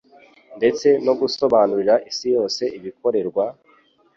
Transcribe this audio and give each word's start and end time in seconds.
ndetse 0.57 0.87
no 1.05 1.13
gusobanurira 1.19 1.95
Isi 2.09 2.27
yose 2.35 2.63
ibikorerwa 2.77 3.45